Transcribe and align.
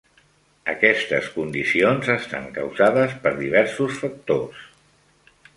Aquestes 0.71 1.27
condicions 1.35 2.09
estan 2.15 2.49
causades 2.57 3.15
per 3.27 3.37
diversos 3.45 4.03
factors. 4.03 4.69